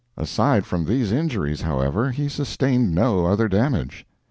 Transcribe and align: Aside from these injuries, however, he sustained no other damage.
Aside 0.17 0.65
from 0.65 0.85
these 0.85 1.11
injuries, 1.11 1.61
however, 1.61 2.09
he 2.09 2.27
sustained 2.27 2.95
no 2.95 3.27
other 3.27 3.47
damage. 3.47 4.03